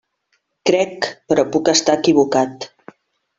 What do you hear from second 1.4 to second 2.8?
puc estar equivocat.